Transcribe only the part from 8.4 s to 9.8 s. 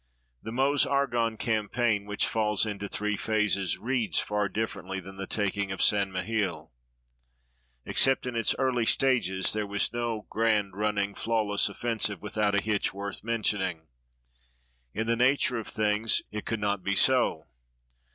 early stages this